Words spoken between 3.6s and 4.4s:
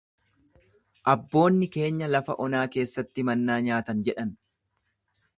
nyaatan jedhan.